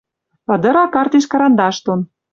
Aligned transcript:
Ыдыра 0.53 0.83
картеш 0.93 1.25
карандаш 1.31 1.77
дон. 1.85 2.01